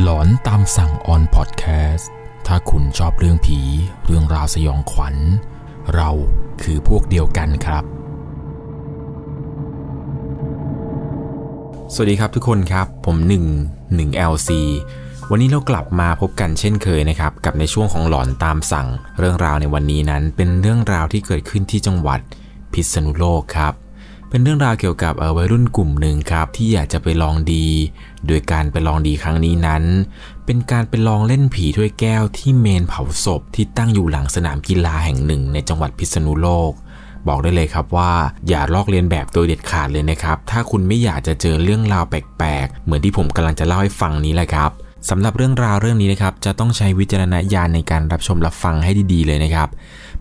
[0.00, 2.10] หลอนตามสั่งออนพอดแคสต์
[2.46, 3.58] ถ้าคุณชอบเรื่องผี
[4.06, 5.16] เรื่องราวสยองขวัญ
[5.94, 6.10] เรา
[6.62, 7.84] คือพวกเดียวกันครับ
[11.94, 13.16] สวัสดีครับทุกคนครับ ผม
[13.58, 14.50] 1 1 LC
[15.30, 22.20] วันนี้เรากลับมาพบกันเช่นเคยนะครับ กับในช่วงของหลอนตามสั่ง เรื่องราวในวันนี้นั้นเป็นเรื่องราวที่เกิดขึ้นที่จังหวัด
[22.72, 23.74] พิษณุโลกครับ
[24.32, 27.66] เป็นเรื่องราวเกี่ยวกับวัยรุ่นกลุ่มหนึ่งครับ ที่อยากจะไปลองดี
[28.26, 29.84] โดยการไปลองดีครั้งนี้นั้น
[30.46, 36.72] เป็นการไปลองเล่นผีถ้วยแก้วที่เมนเผาศพที่ตั้งอยู่หลังสนามกีฬาแห่งหนึ่งในจังหวัดพิษณุโลก
[37.28, 38.12] บอกได้เลยครับว่า
[38.48, 44.70] อย่าลอกเลียนแบบโดยเด็ดขาดเลยนะครับ ถ้าคุณไม่อยากจะเจอเรื่องราวแปลกๆ เหมือนที่ผมกำลังจะเล่าให้ฟังนี้แหละครับ
[45.10, 49.68] สำหรับเรื่องราวเรื่องนี้นะครับจะต้องใช้วิจารณญาณในการรับชมรับฟังให้ดีๆเลยนะครับ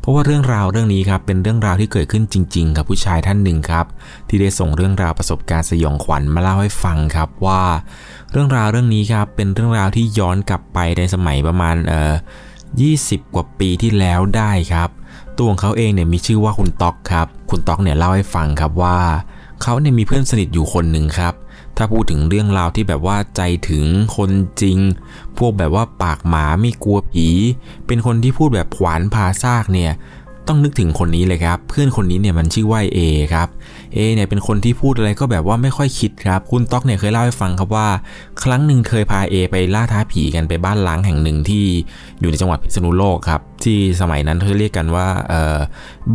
[0.02, 3.86] เพราะว่าเรื่องราวเรื่องนี้ครับเป็นเรื่องราวที่เกิดขึ้นจริง ๆ กับผู้ชายท่านหนึ่งครับ
[4.28, 7.62] ที่ได้ส่งเรื่องราวประสบการณ์สยองขวัญมาเล่าให้ฟังครับว่า
[8.32, 12.14] เรื่องราวเรื่องนี้ครับเป็นเรื่องราวที่ย้อนกลับไปในสมัยประมาณเอ่อ
[12.74, 14.90] 20 กว่าปีที่แล้วได้ครับ
[15.38, 19.00] ตัวของเขาเองเนี่ยมีชื่อว่าคุณต๊อกครับ คุณต๊อกเนี่ยเล่าให้ฟังครับว่า
[19.62, 21.34] เขาเนี่ยมีเพื่อนสนิทอยู่คนหนึ่งครับ
[21.84, 23.86] ถ้าพูดถึงเรื่องราวที่แบบว่าใจถึง
[24.18, 24.80] คนจริง
[25.38, 27.28] พวกแบบว่าปากหมาไม่กลัวผี
[27.88, 29.92] เป็นคนที่พูดแบบขวานพาซากเนี่ย
[30.48, 33.00] ต้องนึกถึงคนนี้เลยครับ เพื่อนคนนี้เนี่ยมันชื่อว่าเอ
[33.34, 33.48] ครับ
[33.94, 37.88] เอเนี่ยเป็นคนที่พูดอะไรก็แบบว่าไม่ค่อยคิดครับ คุณต๊อกเนี่ยเคยเล่าให้ฟังครับว่า
[38.44, 41.64] ครั้งหนึ่งเคยพาเอไปล่าท้าผีกันไปบ้านล้างแห่งหนึ่งที่
[42.20, 45.58] อยู่ในจังหวัดพิษณุโลกครับ ที่สมัยนั้นเขาเรียกกันว่าเอ่อ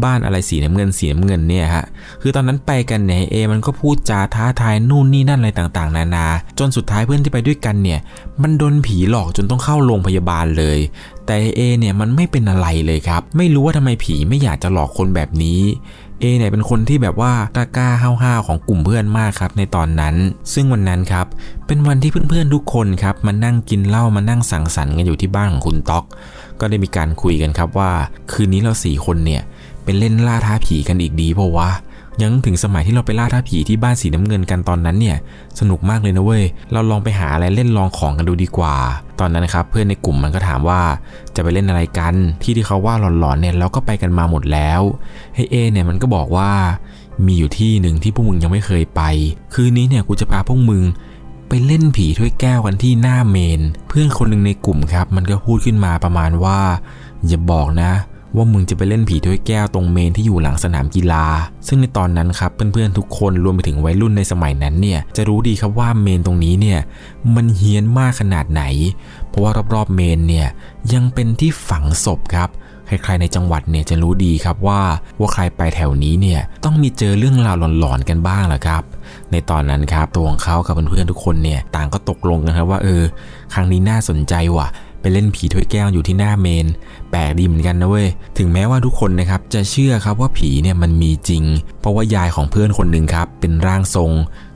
[0.05, 1.84] บ้านอะไรสีน้ำเงินสีน้ำเงินเนี่ยฮะ
[2.22, 6.27] คือตอนนั้นไปกันเนี่ยเอมันก็พูดจาท้าทายนู่นนี่นั่นอะไรต่างๆ นานา
[6.58, 8.00] จนสุดท้ายเพื่อนที่ไปด้วยกันเนี่ย
[8.42, 10.78] มันโดนผีหลอกจนต้องเข้าโรงพยาบาลเลย
[11.27, 15.60] แต่เอเนี่ยมันไม่เป็นอะไรเลยครับ ไม่รู้ว่าทำไมผีไม่อยากจะหลอกคนแบบนี้
[16.20, 20.14] เอเนี่ยเป็นคนที่แบบว่ากล้าๆห้าวๆของกลุ่มเพื่อนมากครับในตอนนั้น
[20.55, 21.27] ซึ่งวันนั้นครับ
[21.66, 26.05] เป็นวันที่เพื่อนๆทุกคนครับมานั่งกินเหล้ามานั่งสังสรรค์กันอยู่ที่บ้านของคุณต๊อก
[26.61, 27.90] ก็ได้มีการคุยกันครับว่า
[28.33, 29.42] คืนนี้เราสี่คนเนี่ย
[29.84, 31.68] เป็นเล่นล่าท้าผีกันอีกดีเพราะวะ
[32.22, 35.16] ยังถึงสมัยที่เราไปล่าท้าผีที่บ้านสีน้ำเงินกันตอนนั้นเนี่ย
[35.60, 38.77] สนุกมากเลยนะเว้ย เราลองไปหาอะไรเล่นลองของกันดูดีกว่า
[39.20, 40.80] ตอนนั้นนะครับเพื่อนในกลุ่มมันก็ถามว่า
[41.34, 44.80] จะไปเล่นอะไรกัน ที่ที่เขาว่าหลอนๆเนี่ยเราก็ไปกันมาหมดแล้ว
[45.34, 46.50] ให้เอเนี่ยมันก็บอกว่า
[47.27, 49.02] มีอยู่ที่หนึ่งที่พวกมึงยังไม่เคยไป
[49.54, 50.84] คืนนี้เนี่ยกูจะพาพวกมึง
[51.48, 56.58] ไปเล่นผีถ้วยแก้วกันที่หน้าเมน เพื่อนคนหนึ่งในกลุ่มครับ มันก็พูดขึ้นมาประมาณว่า
[57.27, 57.92] อย่าบอกนะ
[58.35, 61.25] ว่ามึงจะไปเล่นผีถ้วยแก้วตรงเมนที่อยู่หลังสนามกีฬา
[61.67, 66.79] ซึ่งในตอนนั้นครับเพื่อนๆทุกคนรวมไปถึงวัยรุ่นในสมัยนั้นเนี่ยจะรู้ดีครับว่าเมนตรงนี้เนี่ย
[67.35, 68.63] มันเฮี้ยนมากขนาดไหน
[69.29, 70.47] เพราะว่ารอบๆเมนเนี่ย
[70.92, 72.51] ยังเป็นที่ฝังศพครับ
[72.87, 74.81] ใครๆในจังหวัดเนี่ยจะรู้ดีครับว่า
[75.19, 78.83] ว่าใครไปแถวนี้เนี่ยต้องมีเจอเรื่องราวหลอนๆกันบ้างแหละครับ
[79.33, 83.03] ในตอนนั้นครับตัวของเขากับเพื่อนๆทุกคนเนี่ยต่างก็ตกลงกันครับว่าเออ
[83.55, 84.69] ครั้งนี้น่าสนใจว่ะ
[85.06, 86.67] ไปเล่นผีถ้วยแก้วอยู่ที่หน้าเมน
[87.11, 88.08] แปลกดีเหมือนกันนะเว้ย
[88.39, 91.44] ถึงแม้ว่าทุกคนนะครับจะเชื่อครับว่าผีเนี่ยมันมีจริง
[91.80, 94.12] เพราะว่ายายของเพื่อนคนหนึ่งครับเป็นร่างทรง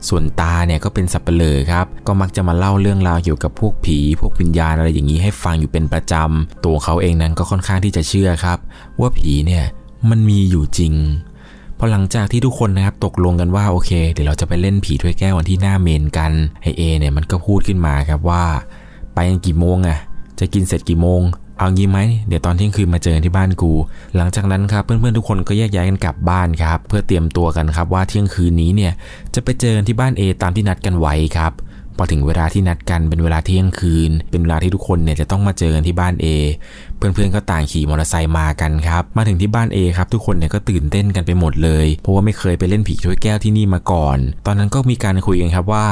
[0.09, 8.57] ส่วนตาเนี่ยก็เป็นสับเปลือครับ ก็มักจะมาเล่าเรื่องราวเกี่ยวกับพวกผี พวกวิญญาณอะไรอย่างนี้ให้ฟังอยู่เป็นประจำ ตัวเขาเองนั้นก็ค่อนข้างที่จะเชื่อครับ
[8.99, 9.63] ว่าผีเนี่ย
[10.09, 10.93] มันมีอยู่จริง
[11.77, 18.43] พอหลังจากที่ทุกคนนะครับตกลงกันว่าโอเค เดี๋ยวเราจะไปเล่นผีถ้วยแก้ววันที่หน้าเมนกันไอเอเนี่ยมันก็พูดขึ้นมาครับว่า
[19.13, 19.99] ไปกันกี่โมงอะ
[20.41, 21.21] จะกินเสร็จกี่โมง
[21.57, 23.73] เอางี้ไหม เดี๋ยวตอนเที่ยงคืนมาเจอที่บ้านกู
[24.15, 28.93] หลังจากนั้นครับเพื่อนๆทุกคนก็แยกย้ายกันกลับบ้านครับ เพื่อเตรียมตัวกันครับว่าเที่ยงคืนนี้เนี่ย
[29.35, 31.53] จะไปเจอกันที่บ้าน A ตามที่นัดกันไว้ครับ
[31.97, 36.25] พอถึงเวลาที่นัดกันเป็นเวลาเที่ยงคืน เป็นเวลาที่ทุกคนเนี่ยจะต้องมาเจอกันที่บ้าน A
[37.01, 45.85] เพื่อนๆก็ต่างขี่มอเตอร์ไซค์มากันครับมาถึงที่บ้าน A ครับทุกคนเนี่ยก็ตื่นเต้นกันไปหมดเลย เพราะว่าไม่เคยไปเล่นผีถ้วยแก้วที่นี่มาก่อน ตอนนั้นก็มีการคุยกันครับว่า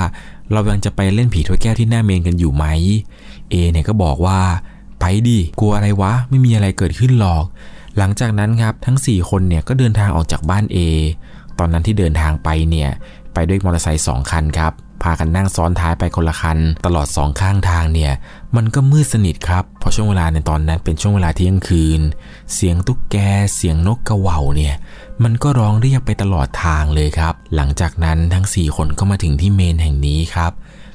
[0.52, 2.66] เรายังจะไปเล่นผีถ้วยแก้วที่หน้าเมนกันอยู่ไหม
[3.52, 4.40] A เนี่ยก็บอกว่า
[5.00, 7.44] ไปดิกลัวอะไรวะ ไม่มีอะไรเกิดขึ้นหรอก
[7.98, 10.78] หลังจากนั้นครับทั้ง 4 คนเนี่ยก็เดินทางออกจากบ้าน A
[11.60, 12.90] ตอนนั้นที่เดินทางไปเนี่ย
[13.34, 14.74] ไปด้วยมอเตอร์ไซค์สองคันครับ
[15.04, 18.12] พากันนั่งซ้อนท้ายไปคนละคัน ตลอดสองข้างทางเนี่ย
[18.56, 22.02] มันก็มืดสนิทครับเพราะช่วงเวลาในตอนนั้นเป็นช่วงเวลาเที่ยงคืน
[22.54, 23.16] เสียงตุ๊กแก
[23.56, 24.76] เสียงนกกระเหว่าเนี่ย
[25.24, 30.52] มันก็ร้องเรียกไปตลอดทางเลยครับ หลังจากนั้นทั้ง 4 คนก็มาถึงที่เมนแห่งนี้ครับ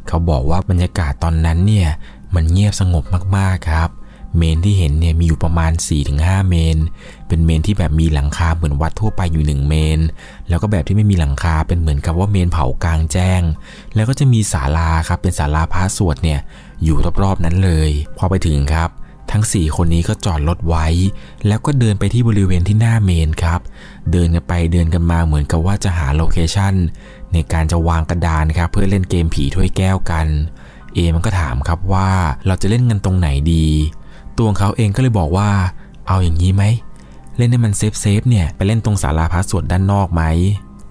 [0.08, 1.88] เขาบอกว่าบรรยากาศตอนนั้นเนี่ย
[2.34, 3.04] มันเงียบสงบ
[3.36, 3.90] มากๆครับ
[4.38, 5.72] เมนที่เห็นเนี่ยมีอยู่ประมาณ
[6.10, 6.76] 4-5 เมรุ
[7.34, 10.00] เป็นเมรุที่แบบมีหลังคาเหมือนวัดทั่วไปอยู่1เมรุ
[10.48, 13.42] แล้วก็แบบที่ไม่มีหลังคาเป็นเหมือนกับว่าเมรุเผากลางแจ้ง
[13.94, 16.40] แล้วก็จะมีศาลาครับเป็นศาลาพระสวดเนี่ย
[16.84, 18.88] อยู่รอบๆนั้นเลย พอไปถึงครับ
[19.30, 20.86] ทั้ง 4 คนนี้ก็จอดรถไว้
[21.46, 23.60] แล้วก็เดินไปที่บริเวณที่หน้าเมรุครับ
[24.12, 26.74] เดินกันไปเดินกันมาเหมือนกับว่าจะหา location
[27.32, 30.26] ในการจะวางกระดานครับเพื่อเล่นเกมผีถ้วยแก้วกัน
[30.94, 32.08] เอมันก็ถามครับว่า
[32.46, 33.66] เราจะเล่นกันตรงไหนดี
[34.36, 35.48] ตัวของเขาเองก็เลยบอกว่า
[36.08, 36.64] เอาอย่างนี้ไหม
[37.36, 40.22] เล่นให้มัน safe safe เนี่ยไปเล่นตรงศาลาพระสวดด้านนอกไหม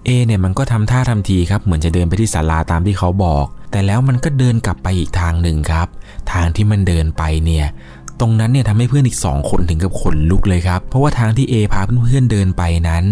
[0.04, 5.86] เอเนี่ยมันก็ทำท่าทำทีครับเหมือนจะเดินไปที่ศาลาตามที่เขาบอก แต่แล้วมันก็เดินกลับไปอีกทางหนึ่งครับ
[6.32, 7.66] ทางที่มันเดินไปเนี่ย
[8.20, 13.04] ตรงนั้นเนี่ยทำให้เพื่อนอีกสองคนถึงกับขนลุกเลยครับ เพราะว่าทางที่เอพาเพื่อนๆเดินไปนั้น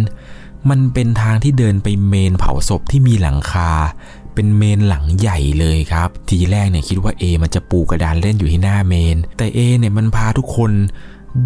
[0.71, 3.71] มันเป็นทางที่เดินไปเมรุเผาศพที่มีหลังคา
[4.35, 10.73] เป็นเมนหลังใหญ่เลยครับ ทีแรกเนี่ยคิดว่า A มันจะปูกระดานเล่นอยู่ที่หน้าเมน แต่ A เนี่ยมันพาทุกคน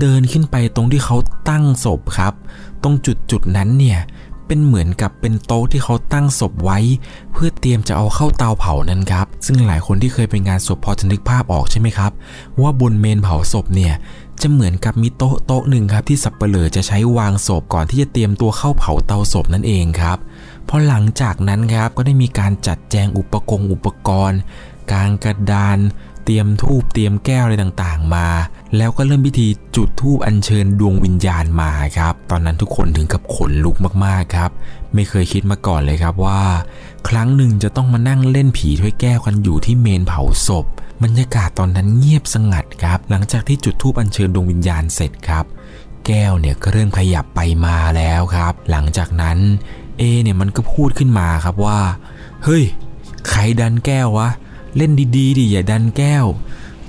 [0.01, 1.17] เดินขึ้นไปตรงที่เขา
[1.49, 2.33] ตั้งศพครับ
[2.83, 3.99] ตรงจุดจุดนั้นเนี่ย
[4.47, 6.79] เป็นเหมือนกับเป็นโต๊ะที่เขาตั้งศพไว้
[7.33, 12.13] เพื่อเตรียมจะเอาเข้าเตาเผานั้นครับ ซึ่งหลายคนที่เคยไปงานศพพอจะนึกภาพออกใช่ไหมครับ
[12.61, 13.95] ว่าบนเมนเผาศพเนี่ย
[14.43, 20.19] จะเหมือนกับมีโต๊ะโต๊ะหนึ่งครับที่สับเปลือจะใช้วางศพก่อนที่จะเตรียมตัวเข้าเผาเตาศพนั่นเองครับ
[20.69, 24.39] พอหลังจากนั้นครับก็ได้มีการจัดแจงอุปกรณ์อุปกรณ์
[24.93, 25.79] กางกระดาน
[26.27, 28.27] เตรียมทูบเตรียมแก้วอะไรต่างๆมา
[28.77, 29.47] แล้วก็เริ่มพิธี
[29.77, 34.51] จุดทูบอัญเชิญดวงวิญญาณมาครับ ตอนนั้นทุกคนถึงกับขนลุกมากๆครับ
[34.95, 36.43] ไม่เคยคิดมาก่อนเลยครับว่า
[37.09, 40.67] ครั้งหนึ่งจะต้องมานั่งเล่นผีถ้วยแก้วกันอยู่ที่เมนเผาศพ
[41.03, 45.45] บรรยากาศตอนนั้นเงียบสงัดครับ หลังจากที่จุดธูปอัญเชิญดวงวิญญาณเสร็จครับ
[46.07, 49.39] แก้วเนี่ยก็เริ่มขยับไปมาแล้วครับ หลังจากนั้น
[49.99, 51.79] เอเนี่ยมันก็พูดขึ้นมาครับว่า
[52.45, 52.65] เฮ้ย
[53.29, 54.29] ใครดันแก้ววะ
[54.77, 56.27] เล่นดีๆดิอย่าดันแก้ว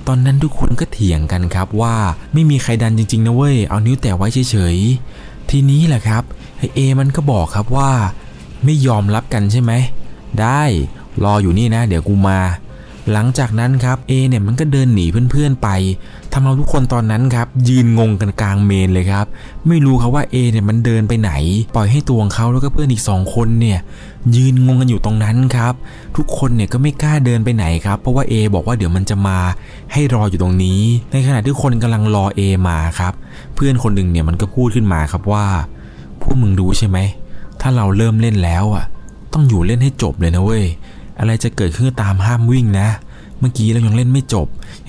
[0.06, 1.96] ตอนนั้นทุกคนก็เถียงกันครับว่า
[2.32, 6.22] ไม่มีใครดันจริงๆนะเว้ย เอานิ้วแตะไว้เฉยๆ ทีนี้แหละครับ
[6.58, 7.90] ไอเอมันก็บอกครับว่า
[8.64, 9.72] ไม่ยอมรับกันใช่ไหม
[10.40, 10.62] ได้
[11.24, 12.38] รออยู่นี่นะ เดี๋ยวกูมา
[13.12, 15.68] หลังจากนั้นครับเอเนี่ยมันก็เดินหนีเพื่อนๆไป
[16.32, 19.26] ทำเอาทุกคนตอนนั้นครับ ยืนงงกันกลางเมนเลยครับ
[19.68, 21.32] ไม่รู้ครับว่าเอเนี่ยมันเดินไปไหน
[21.74, 23.78] ปล่อยให้ตัวของเขาแล้วก็เพื่อนอีกสองคนเนี่ย
[24.36, 25.74] ยืนงงกันอยู่ตรงนั้นครับ
[26.16, 29.38] ทุกคนเนี่ยก็ไม่กล้าเดินไปไหนครับ เพราะว่า A บอกว่าเดี๋ยวมันจะมา
[29.92, 30.80] ให้รออยู่ตรงนี้
[31.12, 33.12] ในขณะที่คนกำลังรอ A มาครับ
[33.54, 35.46] เพื่อนคนหนึ่งเนี่ยมันก็พูดขึ้นมาครับว่า
[36.20, 36.98] พวกมึงรู้ใช่ไหม
[37.60, 38.84] ถ้าเราเริ่มเล่นแล้วอะ
[39.32, 40.64] ต้องอยู่เล่นให้จบเลยนะเว้ย
[41.18, 42.88] อะไรจะเกิดขึ้นตามห้ามวิ่งนะ
[43.40, 44.46] เมื่อกี้เรายังเล่นไม่จบ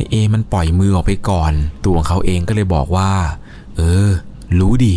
[0.09, 1.53] เอมันปล่อยมือออกไปก่อน
[1.85, 3.11] ตัวของเขาเองก็เลยบอกว่า
[3.75, 4.09] เออ
[4.59, 4.93] รู้ดิ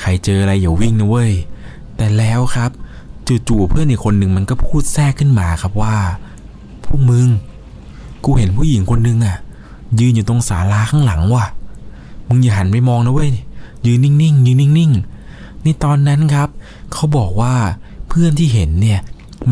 [0.00, 1.32] ใครเจออะไรอย่าวิ่งนะเว้ย
[1.96, 2.70] แต่แล้วครับ
[3.48, 5.96] จู่ๆเพื่อนอีกคนหนึ่งมันก็พูดแทรกขึ้นมาครับว่า
[6.84, 7.28] พวกมึง
[8.24, 9.36] กูเห็นผู้หญิงคนนึงอะ
[10.00, 11.46] ยืนอยู่ตรงศาลาข้างหลังว่ะ
[12.28, 13.30] มึงอย่าหันไปมองนะเว้ย
[13.86, 16.48] ยืนนิ่งๆ ยืนนิ่งๆ ในตอนนั้นครับ
[16.92, 17.54] เขาบอกว่า
[18.08, 19.00] เพื่อนที่เห็นเนี่ย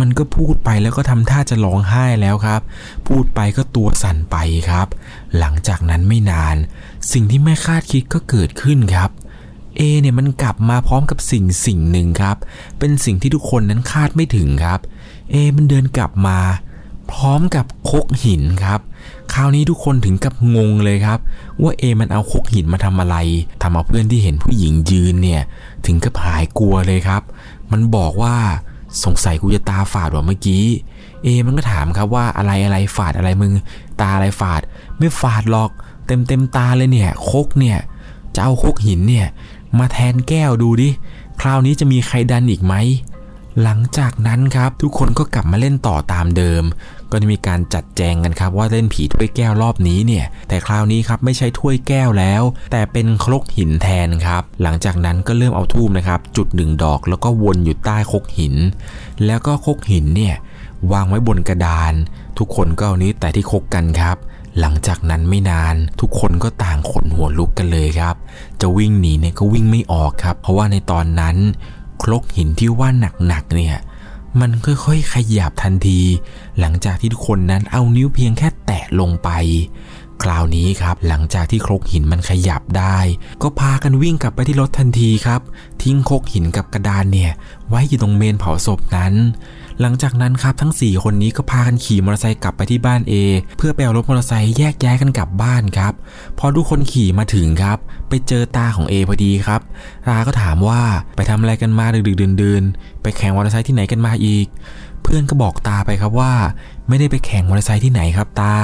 [0.01, 2.61] มันก็พูดไปแล้วก็ทำท่าจะร้องไห้แล้วครับ
[3.07, 4.37] พูดไปก็ตัวสั่นไป
[4.71, 4.87] ครับ
[5.39, 6.57] หลังจากนั้นไม่นาน
[7.13, 9.11] สิ่งที่ไม่คาดคิดก็เกิดขึ้นครับ
[9.77, 12.37] เอเนี่ยมันกลับมาพร้อมกับสิ่งสิ่งหนึ่งครับ
[12.79, 14.81] เป็นสิ่งที่ทุกคนนั้นคาดไม่ถึงครับ
[15.31, 16.39] เอมันเดินกลับมา
[17.13, 18.81] พร้อมกับคกหินครับ
[19.33, 21.19] คราวนี้ทุกคนถึงกับงงเลยครับ
[21.63, 23.17] ว่าเอมันเอาคกหินมาทำอะไร
[23.63, 25.43] ทำเอาเพื่อนที่เห็นผู้หญิงยืนเนี่ย
[25.87, 27.23] ถึงกับหายกลัวเลยครับ
[27.73, 28.37] มันบอกว่า
[29.05, 30.65] สงสัยกูจะตาฝาดว่าเมื่อกี้
[31.23, 33.53] เอมันก็ถามครับว่าอะไรอะไรฝาดอะไรมึง
[34.01, 34.61] ตาอะไรฝาด
[34.99, 35.71] ไม่ฝาดหรอก
[36.07, 37.79] เต็มเต็มตาเลยเนี่ยคกเนี่ย
[38.35, 39.27] จะเอาคกหินเนี่ย
[39.79, 40.89] มาแทนแก้วดูดิ
[41.41, 42.75] คราวนี้จะมีใครดันอีกไหม
[43.63, 46.63] หลังจากนั้นครับทุกคนก็กลับมาเล่นต่อตามเดิม
[47.11, 58.55] ก็จะมีการจัดแจงกันครับว่าเล่นผีถ้วยแก้วรอบนี้เนี่ยแต่คราวนี้ครับไม่ใช่ถ้วยแก้วแล้ว แต่เป็นครกหินแทนครับ หลังจากนั้นก็เริ่มเอาทูบนะครับ จุดหนึ่งดอกแล้วก็วนอยู่ใต้ครกหิน
[59.27, 60.35] แล้วก็ครกหินเนี่ย
[60.93, 61.93] วางไว้บนกระดาน
[62.39, 64.17] ทุกคนก็เอานี้แต่ที่คกกันครับ
[64.61, 68.15] หลังจากนั้นไม่นาน ทุกคนก็ต่างขนหัวลุกกันเลยครับ
[68.61, 71.37] จะวิ่งหนีเนี่ยก็วิ่งไม่ออกครับ เพราะว่าในตอนนั้น
[72.03, 72.89] ครกหินที่ว่า
[73.27, 73.77] หนักๆเนี่ย
[74.41, 76.01] มันค่อยๆ ขยับทันที
[76.61, 79.31] หลังจากที่ทุกคนนั้นเอานิ้วเพียงแค่แตะลงไป
[80.23, 82.99] คราวนี้ครับหลังจากที่ครกหินมันขยับได้
[83.43, 85.41] ก็พากันวิ่งกลับไปที่รถทันทีครับ
[85.83, 87.33] ทิ้งครกหินกับกระดานเนี่ย
[87.69, 89.15] ไว้อยู่ตรงเมนเผาศพนั้น
[89.81, 93.13] หลังจากนั้นครับทั้ง 4 คนนี้ก็พากันขี่มอเตอร์ไซค์กลับไปที่บ้าน A
[93.57, 95.93] เพื่อไปเอารถมอเตอร์ไซค์แยกย้ายกันกลับบ้านครับ
[96.39, 97.79] พอทุกคนขี่มาถึงครับ
[98.09, 99.61] ไปเจอตาของ A พอดีครับ
[100.09, 100.83] ตาก็ถามว่า
[101.17, 104.47] ไปทำอะไรกันมาดึกๆดื่นๆไปแข่งมอเตอร์ไซค์ที่ไหนกันมาอีก
[105.03, 106.33] เพื่อนก็บอกตาไปครับว่า
[106.89, 108.55] ไม่ได้ไปแข่งมอเตอร์ไซค์ที่ไหนครับตา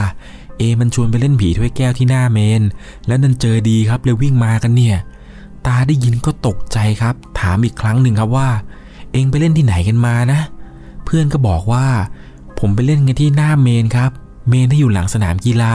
[0.59, 2.62] เอมันชวนไปเล่นผีถ้วยแก้วที่หน้าเมน
[3.07, 4.97] แล้วนันเจอดีครับเลยวิ่งมากันเนี่ย
[5.66, 8.49] ตาได้ยินก็ตกใจครับ ถามอีกครั้งหนึ่งครับว่า
[9.12, 10.40] เองไปเล่นที่ไหนกันมานะ
[11.04, 11.87] เพื่อนก็บอกว่า
[12.59, 14.11] ผมไปเล่นกันที่หน้าเมนครับ
[14.49, 15.75] เมนที่อยู่หลังสนามกีฬา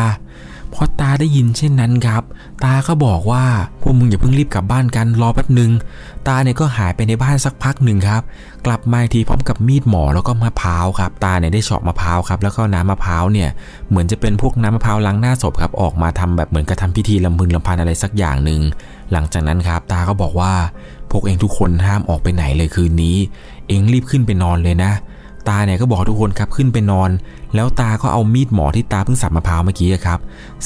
[0.74, 2.24] พอตาได้ยินเช่นนั้นครับ
[2.63, 3.46] ตาก็บอกว่า
[3.81, 5.72] พวกมึงอย่าเพิ่งรีบกลับบ้านกันรอแป๊บหนึ่ง
[6.27, 8.22] ตาเนี่ยก็หายไปในบ้านสักพักหนึ่งครับ
[8.65, 13.50] กลับมาทีพร้อมกับมีดหมอแล้วก็มะพร้าวครับ ตาเนี่ยได้เฉาะมะพร้าวครับแล้วก็น้ำมะพร้าวเนี่ย
[13.89, 18.62] เหมือนจะเป็นพวกน้ำมะพร้าวล้างหน้าศพครับออกมาทำแบบเหมือนกระทำพิธีลำพึงลำพันอะไรสักอย่างหนึ่ง
[19.12, 20.53] หลังจากนั้นครับ ตาก็บอกว่า
[21.12, 23.17] พวกเองทุกคนห้ามออกไปไหนเลยคืนนี้
[23.67, 24.91] เองรีบขึ้นไปนอนเลยนะ
[25.50, 27.10] ตาเนี่ยก็บอกทุกคนครับขึ้นไปนอน
[27.56, 30.20] แล้วตาก็เอามีดหมอที่ตาเพิ่งสับมะพร้าวเมื่อกี้ครับ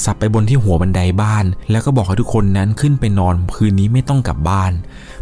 [0.04, 4.72] สับไปบนที่หัวบันไดบ้าน แล้วก็บอกให้ทุกคนนั้นขึ้นไปนอนคืนนี้ไม่ต้องกลับบ้าน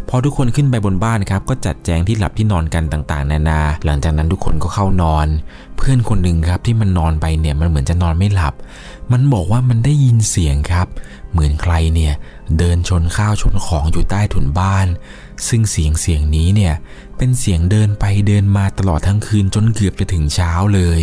[0.09, 5.27] พอทุกคนขึ้นไปบนบ้านครับก็จัดแจงที่หลับที่นอนกันต่างๆ นานา หลังจากนั้นทุกคนก็เข้านอน
[5.77, 8.53] เพื่อนคนหนึ่งครับที่มันนอนไปเนี่ยมันเหมือนจะนอนไม่หลับ
[9.11, 10.87] มันบอกว่ามันได้ยินเสียงครับ
[11.31, 12.13] เหมือนใครเนี่ย
[12.57, 14.87] เดินชนข้าวชนของอยู่ใต้ถุนบ้าน
[15.47, 16.73] ซึ่งเสียงเสียงนี้เนี่ย
[17.23, 21.01] เป็นเสียงเดินไปเดินมาตลอดทั้งคืนจนเกือบจะถึงเช้าเลย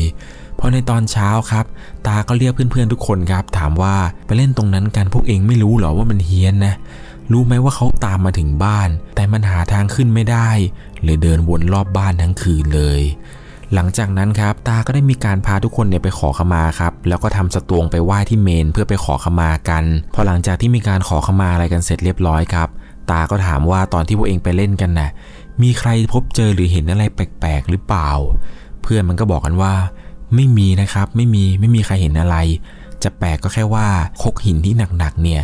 [0.58, 1.64] พอในตอนเช้าครับ
[2.06, 3.96] ตาก็เรียกเพื่อนๆทุกคนครับ ถามว่า
[4.26, 6.74] ไปเล่นตรงนั้นกันพวกเองไม่รู้หรอว่ามันเฮี้ยนนะ
[7.32, 10.48] รู้ไหมว่าเขาตามมาถึงบ้าน แต่มันหาทางขึ้นไม่ได้
[11.04, 13.00] เลยเดินวนรอบบ้านทั้งคืนเลย
[13.74, 19.84] หลังจากนั้นครับตาก็ได้มีการพาทุกคนเนี่ยไปขอขมาครับ แล้วก็ทำสตวงไปไหว้ที่เมนเพื่อไปขอขมากัน
[20.14, 22.70] พอหลังจากที่มีการขอขมาอะไรกันเสร็จเรียบร้อยครับ
[23.10, 25.10] ตาก็ถามว่าตอนที่พวกเองไปเล่นกันน่ะ
[25.62, 28.10] มีใครพบเจอหรือเห็นอะไรแปลกๆหรือเปล่า
[28.82, 29.74] เพื่อนมันก็บอกกันว่า
[30.34, 32.36] ไม่มีนะครับ ไม่มีไม่มีใครเห็นอะไร
[33.02, 33.86] จะแปลกก็แค่ว่า
[34.22, 35.42] คกหินที่หนักๆเนี่ย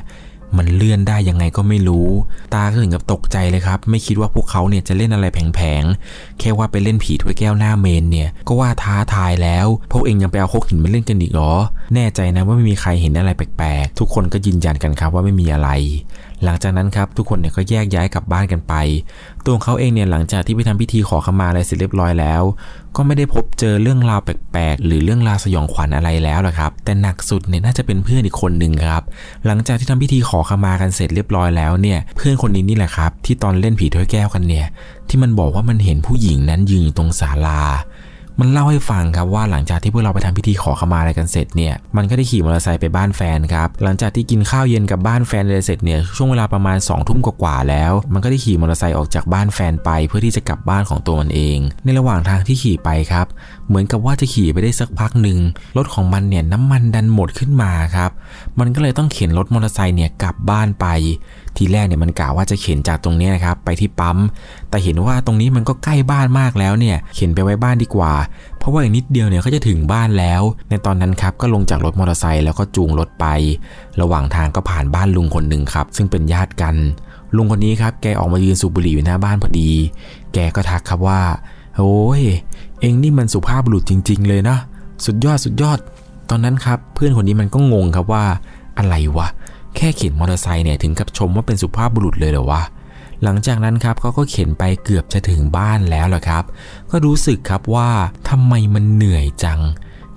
[0.58, 2.08] มันเลื่อนได้ยังไงก็ไม่รู้
[2.54, 11.52] ตาก็ถึงกับตกใจเลยครับ ไม่คิดว่าพวกเขาเนี่ยจะเล่นอะไรแผงๆ แค่ว่าไปเล่นผีถ้วยแก้วหน้าเมนเนี่ย ก็ว่าท้าทายแล้ว พวกเองยังไปเอาคกหินมาเล่นกันอีกเหรอ
[11.94, 15.70] แน่ใจนะว่าไม่มีใครเห็นอะไรแปลกๆ ทุกคนก็ยืนยันกันครับว่าไม่มีอะไร
[16.44, 18.74] หลังจากนั้นครับทุกคนเนี่ยก็แยกย้ายกลับบ้านกันไป
[19.46, 22.42] ตัวเขาเองเนี่ยหลังจากที่ไปทำพิธีขอขมาอะไรเสร็จเรียบร้อยแล้ว
[22.96, 29.02] ก็ไม่ได้พบเจอเรื่องราวแปลกๆ หรือเรื่องราวสยองขวัญอะไรแล้วหรอครับ แต่หนักสุดเนี่ยน่าจะเป็นเพื่อนอีกคนหนึ่งครับ
[29.46, 34.66] หลังจากที่ทำพิธีขอขมากันเสร็จเรียบร้อยแล้วเนี่ยเพื่อนคนนี้นี่แหละครับที่ตอนเล่นผีถ้วยแก้วกันเนี่ย
[35.08, 37.62] ที่มันบอกว่ามันเห็นผู้หญิงนั้นยืนอยู่ตรงศาลา
[38.40, 53.26] มันเล่าให้ฟังครับว่าหลังจากที่พวกเราไปทำพิธีขอขมาอะไรกันเสร็จเนี่ยมันก็ได้ขี่มอเตอร์ไซค์ไปบ้านแฟนครับหลังจากที่กินข้าวเย็นกับบ้านแฟนเสร็จเนี่ยช่วงเวลาประมาณ2องทุ่มกว่าๆแล้ว มันก็ได้ขี่มอเตอร์ไซค์ออกจากบ้านแฟนไป เพื่อที่จะกลับบ้านของตัวมันเอง ในระหว่างทางที่ขี่ไปครับ
[53.68, 55.38] เหมือนกับว่าจะขี่ไปได้สักพักหนึ่ง
[55.76, 58.10] รถของมันเนี่ยน้ำมันดันหมดขึ้นมาครับ
[58.58, 60.86] มันก็เลยต้องเข็นรถมอเตอร์ไซค์เนี่ยกลับบ้านไป
[61.56, 64.18] ทีแรกเนี่ยมันกะว่าจะเข็นจากตรงนี้นะครับไปที่ปั๊ม
[64.70, 68.12] แต่เห็นว่าตรงนี้มันก็ใกล้บ้านมากแล้วเนี่ยเข็นไปไว้บ้านดีกว่า
[68.58, 73.26] เพราะว่าอีกนิดเดียวเนี่ยก็จะถึงบ้านแล้ว ในตอนนั้นครับก็ลงจากรถมอเตอร์ไซค์แล้วก็จูงรถไป
[74.00, 76.76] ระหว่างทางก็ผ่านบ้านลุงคนหนึ่งครับ ซึ่งเป็นญาติกัน
[77.36, 79.70] ลุงคนนี้ครับแกออกมายืนสูบบุหรี่อยู่หน้าบ้านพอดี
[80.34, 81.20] แกก็ทักครับว่า
[81.76, 82.22] โอ้ย
[82.80, 84.56] เองนี่มันสุภาพบุรุษจริง ๆ เลยนะ
[85.04, 85.78] สุดยอดสุดยอด
[86.30, 88.24] ตอนนั้นครับ เพื่อนคนนี้มันก็งงครับว่า
[88.78, 89.28] อะไรวะ
[89.76, 92.62] แค่เข็นมอเตอร์ไซค์เนี่ยถึงกับชมว่าเป็นสุภาพบุรุษเลยเหรอวะ
[93.22, 96.44] หลังจากนั้นครับเขาก็เข็นไปเกือบจะถึงบ้านแล้วเหละครับ
[96.90, 97.90] ก็รู้สึกครับว่า
[98.28, 99.60] ทำไมมันเหนื่อยจัง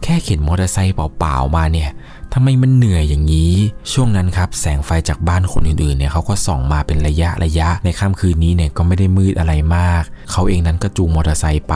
[0.04, 1.90] แค่เข็นมอเตอร์ไซค์เปล่าๆมาเนี่ย
[2.34, 3.53] ทำไมมันเหนื่อยอย่างนี้
[3.91, 11.75] ช่วงนั้นครับแสงไฟจากบ้านคนอื่นๆเนี่ยเขาก็ส่องมาเป็นระยะระยะ ในค่ำคืนนี้เนี่ยก็ไม่ได้มืดอะไรมาก เขาเองนั้นก็จูงมอเตอร์ไซค์ไป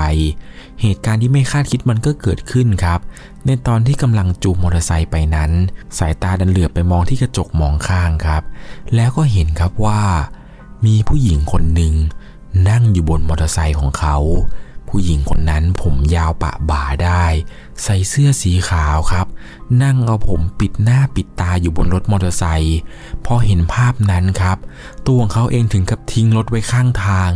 [0.81, 2.99] เหตุการณ์ที่ไม่คาดคิดมันก็เกิดขึ้นครับ
[3.45, 5.51] ในตอนที่กำลังจูงมอเตอร์ไซค์ไปนั้น
[5.97, 8.43] สายตาดันเหลือบไปมองที่กระจกมองข้างครับ
[8.95, 10.01] แล้วก็เห็นครับว่า
[10.85, 11.93] มีผู้หญิงคนหนึ่ง
[12.69, 14.17] นั่งอยู่บนมอเตอร์ไซค์ของเขา
[14.89, 17.25] ผู้หญิงคนนั้นผมยาวปะบ่าได้
[17.83, 19.27] ใส่เสื้อสีขาวครับ
[19.83, 22.79] นั่งเอาผมปิดหน้าปิดตาอยู่บนรถมอเตอร์ไซค์
[23.25, 24.57] พอเห็นภาพนั้นครับ
[25.07, 27.29] ตัวของเขาเองถึงกับทิ้งรถไว้ข้างทาง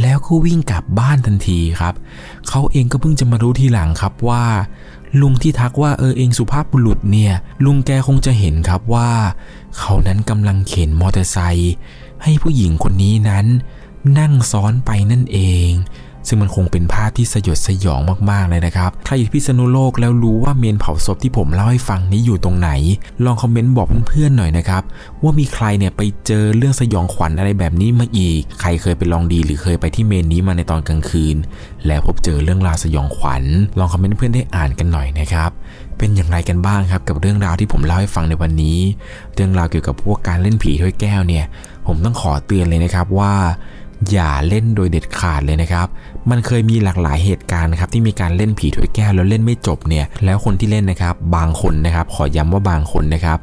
[0.00, 1.94] แล้วก็วิ่งกลับบ้านทันทีครับ
[2.48, 4.44] เขาเองก็เพิ่งจะมารู้ทีหลังครับว่า
[5.20, 7.32] ลุงที่ทักว่าเออเองสุภาพบุรุษเนี่ย
[7.64, 9.10] ลุงแกคงจะเห็นครับว่า
[9.78, 11.74] เขานั้นกำลังเข็นมอเตอร์ไซค์
[12.22, 13.46] ให้ผู้หญิงคนนี้นั้น
[14.18, 15.70] นั่งซ้อนไปนั่นเอง
[16.28, 22.70] ซึ่งมันคงเป็นภาพที่สยดสยองมากๆเลยนะครับ ใครอยู่พิษณุโลกแล้วรู้ว่าเมนเผาศพที่ผมเล่าให้ฟังนี้อยู่ตรงไหน
[23.24, 24.82] ลองคอมเมนต์บอกเพื่อนๆหน่อยนะครับ
[25.22, 31.36] ว่ามีใครเนี่ยไปเจอเรื่องสยองขวัญอะไรแบบนี้มาอีก ใครเคยไปลองดีหรือเคยไปที่เมนนี้มาในตอนกลางคืน
[31.86, 33.42] แล้วพบเจอเรื่องราวสยองขวัญ
[33.78, 35.50] ลองคอมเมนต์เพื่อนได้อ่านกันหน่อยนะครับ
[35.98, 38.78] เป็นอย่างไรกันบ้างครับกับเรื่องราวที่ผมเล่าให้ฟังในวันนี้
[39.34, 41.44] เรื่องราวเกี่ยวกับพวกการเล่นผีถ้วยแก้วเนี่ย
[41.86, 43.34] ผมต้องขอเตือนเลยนะครับว่า
[44.10, 45.86] อย่าเล่นโดยเด็ดขาดเลยนะครับ
[46.30, 53.38] มันเคยมีหลากหลายเหตุการณ์ครับที่มีการเล่นผีถ้วยแก้วแล้วเล่นไม่จบเนี่ย แล้วคนที่เล่นนะครับ บางคนนะครับ ขอย้ำว่าบางคนนะครับ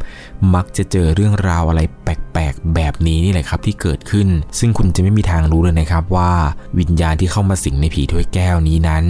[0.56, 4.28] มักจะเจอเรื่องราวอะไรแปลกๆแบบนี้นี่แหละครับที่เกิดขึ้น
[4.60, 6.32] ซึ่งคุณจะไม่มีทางรู้เลยนะครับว่า
[6.80, 9.04] วิญญาณที่เข้ามาสิงในผีถ้วยแก้วนี้นั้น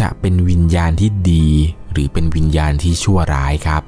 [0.00, 1.48] จะเป็นวิญญาณที่ดี
[1.92, 3.82] หรือเป็นวิญญาณที่ชั่วร้ายครับ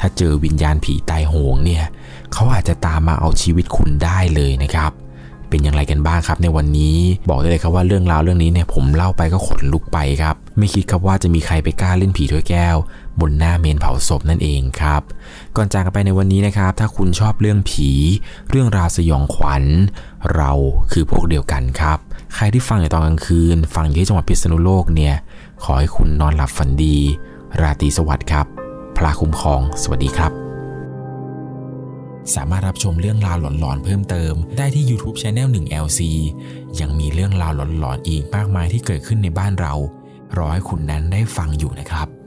[0.00, 1.84] ถ้าเจอวิญญาณผีตายโหงเนี่ย
[2.32, 4.92] เขาอาจจะตามมาเอาชีวิตคุณได้เลยนะครับ
[5.54, 6.96] เป็นอย่างไรกันบ้างครับ ในวันนี้
[7.28, 12.76] บอกได้เลยครับว่าเรื่องราวเรื่องนี้เนี่ยผมเล่าไปก็ขนลุกไปครับ ไม่คิดครับว่าจะมีใครไปกล้าเล่นผีถ้วยแก้ว
[13.20, 15.02] บนหน้าเมนเผาศพนั่นเองครับ
[15.56, 17.90] ก่อนจากกันไปในวันนี้นะครับ ถ้าคุณชอบเรื่องผี
[18.50, 19.64] เรื่องราวสยองขวัญ
[20.34, 20.52] เรา
[20.92, 21.98] คือพวกเดียวกันครับ
[22.34, 25.14] ใครที่ฟังในตอนกลางคืน ฟังอยู่ที่จังหวัดพิษณุโลกเนี่ย
[25.62, 26.96] ขอให้คุณนอนหลับฝันดี
[27.60, 28.46] ราตรีสวัสดิ์ครับ
[28.96, 30.43] พระคุ้มครอง สวัสดีครับ
[32.34, 36.00] สามารถรับชมเรื่องราวหลอนๆเพิ่มเติม ได้ที่ YouTube Channel 1 LC
[36.80, 39.74] ยังมีเรื่องราวหลอนๆอีกมากมายที่เกิดขึ้นในบ้านเรา
[40.36, 42.23] รอให้คุณนั้นได้ฟังอยู่นะครับ